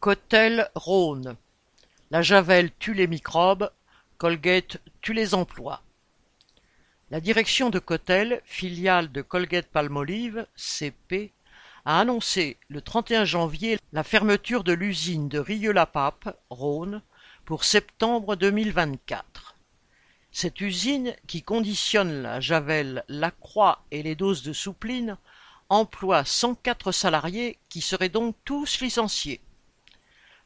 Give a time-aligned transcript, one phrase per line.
[0.00, 1.36] Cotel-Rhône:
[2.10, 3.70] La javel tue les microbes,
[4.16, 5.82] Colgate tue les emplois.
[7.10, 11.32] La direction de Cotel, filiale de Colgate-Palmolive (CP),
[11.84, 17.02] a annoncé le trente et un janvier la fermeture de l'usine de Rieux-la-Pape, Rhône,
[17.44, 19.54] pour septembre deux mille vingt-quatre.
[20.32, 25.18] Cette usine, qui conditionne la javel Lacroix et les doses de soupline,
[25.68, 29.42] emploie cent quatre salariés qui seraient donc tous licenciés.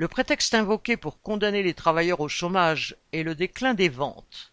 [0.00, 4.50] Le prétexte invoqué pour condamner les travailleurs au chômage est le déclin des ventes.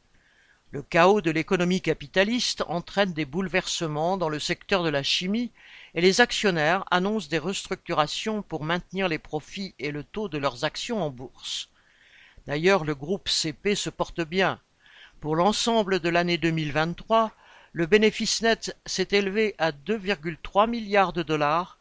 [0.72, 5.54] Le chaos de l'économie capitaliste entraîne des bouleversements dans le secteur de la chimie
[5.94, 10.66] et les actionnaires annoncent des restructurations pour maintenir les profits et le taux de leurs
[10.66, 11.70] actions en bourse.
[12.46, 14.60] D'ailleurs, le groupe CP se porte bien.
[15.22, 17.32] Pour l'ensemble de l'année 2023,
[17.72, 21.77] le bénéfice net s'est élevé à 2,3 milliards de dollars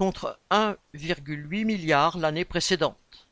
[0.00, 3.28] contre 1,8 milliard l'année précédente.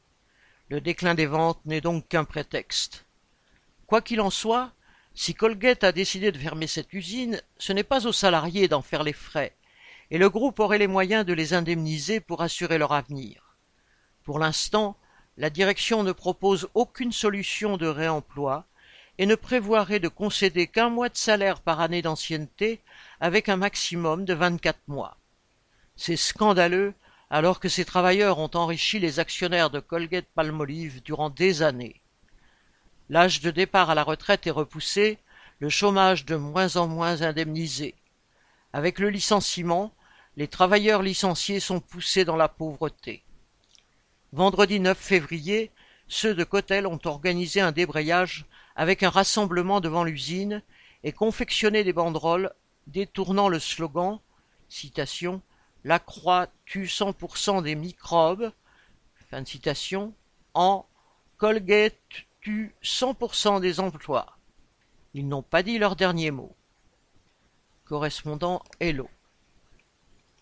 [0.69, 3.07] Le déclin des ventes n'est donc qu'un prétexte.
[3.87, 4.73] Quoi qu'il en soit,
[5.15, 9.03] si Colgate a décidé de fermer cette usine, ce n'est pas aux salariés d'en faire
[9.03, 9.57] les frais,
[10.11, 13.57] et le groupe aurait les moyens de les indemniser pour assurer leur avenir.
[14.23, 14.99] Pour l'instant,
[15.39, 18.67] la direction ne propose aucune solution de réemploi
[19.17, 22.83] et ne prévoirait de concéder qu'un mois de salaire par année d'ancienneté
[23.21, 25.17] avec un maximum de vingt-quatre mois.
[26.01, 26.95] C'est scandaleux
[27.29, 32.01] alors que ces travailleurs ont enrichi les actionnaires de Colgate-Palmolive durant des années.
[33.11, 35.19] L'âge de départ à la retraite est repoussé,
[35.59, 37.97] le chômage de moins en moins indemnisé.
[38.73, 39.93] Avec le licenciement,
[40.37, 43.25] les travailleurs licenciés sont poussés dans la pauvreté.
[44.33, 45.73] Vendredi 9 février,
[46.07, 48.47] ceux de Cotel ont organisé un débrayage
[48.77, 50.63] avec un rassemblement devant l'usine
[51.03, 52.53] et confectionné des banderoles
[52.87, 54.21] détournant le slogan
[54.69, 55.43] citation
[55.89, 58.53] la croix tue 100% des microbes,
[59.31, 60.13] fin de citation,
[60.53, 60.85] en
[61.39, 61.95] Colgate
[62.43, 64.37] tue 100% des emplois?
[65.15, 66.55] Ils n'ont pas dit leur dernier mot.
[67.87, 69.09] Correspondant Hello.